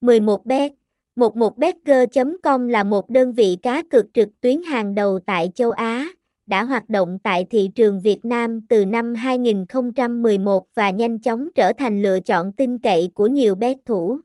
11bet 0.00 0.70
11betger.com 1.16 2.68
là 2.68 2.84
một 2.84 3.10
đơn 3.10 3.32
vị 3.32 3.56
cá 3.62 3.82
cược 3.90 4.06
trực 4.14 4.28
tuyến 4.40 4.62
hàng 4.62 4.94
đầu 4.94 5.18
tại 5.26 5.50
châu 5.54 5.70
Á, 5.70 6.08
đã 6.46 6.64
hoạt 6.64 6.88
động 6.88 7.18
tại 7.22 7.46
thị 7.50 7.70
trường 7.74 8.00
Việt 8.00 8.24
Nam 8.24 8.60
từ 8.68 8.84
năm 8.84 9.14
2011 9.14 10.66
và 10.74 10.90
nhanh 10.90 11.18
chóng 11.18 11.48
trở 11.54 11.72
thành 11.72 12.02
lựa 12.02 12.20
chọn 12.20 12.52
tin 12.52 12.78
cậy 12.78 13.10
của 13.14 13.26
nhiều 13.26 13.54
bet 13.54 13.76
thủ. 13.86 14.18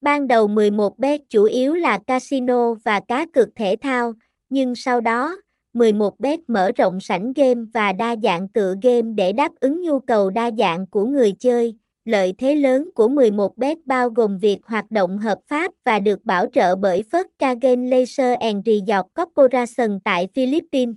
Ban 0.00 0.28
đầu 0.28 0.48
11bet 0.48 1.18
chủ 1.28 1.44
yếu 1.44 1.74
là 1.74 1.98
casino 1.98 2.74
và 2.74 3.00
cá 3.00 3.26
cược 3.26 3.48
thể 3.56 3.76
thao, 3.80 4.12
nhưng 4.50 4.74
sau 4.74 5.00
đó, 5.00 5.36
11bet 5.74 6.38
mở 6.48 6.70
rộng 6.76 7.00
sảnh 7.00 7.32
game 7.32 7.60
và 7.74 7.92
đa 7.92 8.16
dạng 8.22 8.48
tựa 8.48 8.74
game 8.82 9.12
để 9.14 9.32
đáp 9.32 9.52
ứng 9.60 9.82
nhu 9.82 10.00
cầu 10.00 10.30
đa 10.30 10.50
dạng 10.58 10.86
của 10.86 11.06
người 11.06 11.32
chơi. 11.38 11.74
Lợi 12.08 12.34
thế 12.38 12.54
lớn 12.54 12.90
của 12.94 13.08
11bet 13.08 13.76
bao 13.84 14.10
gồm 14.10 14.38
việc 14.38 14.58
hoạt 14.64 14.90
động 14.90 15.18
hợp 15.18 15.38
pháp 15.46 15.72
và 15.84 15.98
được 15.98 16.24
bảo 16.24 16.46
trợ 16.52 16.76
bởi 16.76 17.04
First 17.10 17.24
Kagen 17.38 17.90
Laser 17.90 18.38
and 18.40 18.66
Resort 18.66 19.06
Corporation 19.14 20.00
tại 20.04 20.28
Philippines. 20.34 20.94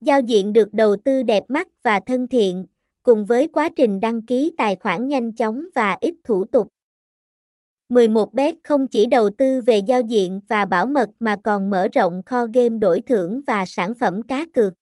Giao 0.00 0.20
diện 0.20 0.52
được 0.52 0.74
đầu 0.74 0.96
tư 1.04 1.22
đẹp 1.22 1.44
mắt 1.48 1.68
và 1.82 2.00
thân 2.06 2.28
thiện, 2.28 2.66
cùng 3.02 3.24
với 3.24 3.48
quá 3.48 3.68
trình 3.76 4.00
đăng 4.00 4.26
ký 4.26 4.52
tài 4.56 4.76
khoản 4.76 5.08
nhanh 5.08 5.32
chóng 5.32 5.64
và 5.74 5.96
ít 6.00 6.14
thủ 6.24 6.44
tục. 6.44 6.68
11bet 7.88 8.54
không 8.64 8.86
chỉ 8.88 9.06
đầu 9.06 9.30
tư 9.38 9.60
về 9.60 9.78
giao 9.78 10.00
diện 10.00 10.40
và 10.48 10.64
bảo 10.64 10.86
mật 10.86 11.08
mà 11.20 11.36
còn 11.44 11.70
mở 11.70 11.88
rộng 11.92 12.22
kho 12.26 12.46
game 12.46 12.78
đổi 12.78 13.00
thưởng 13.00 13.40
và 13.46 13.64
sản 13.66 13.94
phẩm 13.94 14.22
cá 14.22 14.46
cược. 14.54 14.72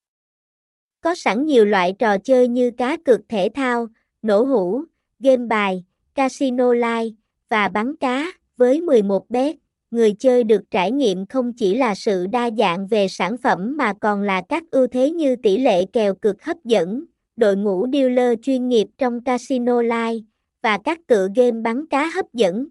Có 1.01 1.15
sẵn 1.15 1.47
nhiều 1.47 1.65
loại 1.65 1.95
trò 1.99 2.19
chơi 2.19 2.49
như 2.49 2.71
cá 2.71 2.97
cược 3.05 3.21
thể 3.29 3.49
thao, 3.55 3.89
nổ 4.23 4.45
hũ, 4.45 4.85
game 5.21 5.47
bài, 5.47 5.85
casino 6.15 6.73
live 6.73 7.17
và 7.49 7.69
bắn 7.69 7.97
cá. 7.97 8.33
Với 8.57 8.81
11bet, 8.81 9.55
người 9.91 10.13
chơi 10.19 10.45
được 10.45 10.63
trải 10.71 10.91
nghiệm 10.91 11.27
không 11.27 11.53
chỉ 11.53 11.75
là 11.75 11.95
sự 11.95 12.27
đa 12.27 12.51
dạng 12.59 12.87
về 12.87 13.09
sản 13.09 13.37
phẩm 13.37 13.77
mà 13.77 13.93
còn 14.01 14.23
là 14.23 14.43
các 14.49 14.63
ưu 14.71 14.87
thế 14.87 15.11
như 15.11 15.37
tỷ 15.37 15.59
lệ 15.59 15.85
kèo 15.93 16.15
cực 16.15 16.43
hấp 16.43 16.57
dẫn, 16.65 17.05
đội 17.37 17.57
ngũ 17.57 17.87
dealer 17.93 18.39
chuyên 18.43 18.69
nghiệp 18.69 18.87
trong 18.99 19.25
casino 19.25 19.83
live 19.83 20.27
và 20.63 20.79
các 20.85 20.99
tựa 21.07 21.29
game 21.37 21.61
bắn 21.61 21.87
cá 21.87 22.07
hấp 22.07 22.27
dẫn. 22.33 22.67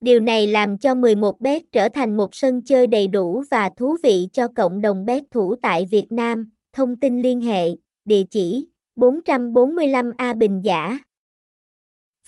Điều 0.00 0.20
này 0.20 0.46
làm 0.46 0.78
cho 0.78 0.94
11bet 0.94 1.60
trở 1.72 1.88
thành 1.88 2.16
một 2.16 2.34
sân 2.34 2.62
chơi 2.62 2.86
đầy 2.86 3.08
đủ 3.08 3.44
và 3.50 3.70
thú 3.76 3.96
vị 4.02 4.28
cho 4.32 4.48
cộng 4.48 4.80
đồng 4.80 5.04
bet 5.04 5.22
thủ 5.30 5.54
tại 5.62 5.86
Việt 5.90 6.06
Nam. 6.10 6.50
Thông 6.72 6.96
tin 6.96 7.22
liên 7.22 7.40
hệ, 7.40 7.68
địa 8.04 8.22
chỉ 8.30 8.68
445A 8.96 10.38
Bình 10.38 10.60
Giả. 10.64 10.98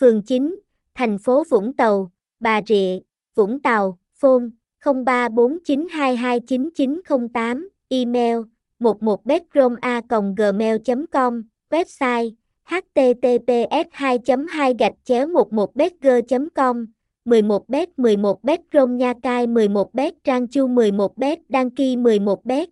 Phường 0.01 0.23
9, 0.23 0.57
thành 0.95 1.19
phố 1.19 1.45
Vũng 1.51 1.73
Tàu, 1.73 2.11
Bà 2.41 2.61
Rịa, 2.69 2.99
Vũng 3.35 3.63
Tàu, 3.63 3.99
phone 4.21 4.45
0349229908, 4.85 7.69
email 7.89 8.39
11bedrooma.gmail.com, 8.81 11.43
website 11.71 12.31
https 12.65 13.85
2 13.93 14.19
2 14.49 14.75
gạch 14.79 14.93
chéo 15.05 15.27
11betg 15.27 16.49
com 16.55 16.87
11bet 17.25 17.87
11bet 17.97 18.97
Nha 18.97 19.15
Cai 19.23 19.47
11bet 19.47 20.13
Trang 20.25 20.49
Chu 20.49 20.69
11bet 20.69 21.37
Đăng 21.49 21.71
Ký 21.71 21.97
11bet 21.97 22.67